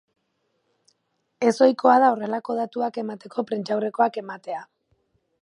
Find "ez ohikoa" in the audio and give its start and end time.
1.49-1.99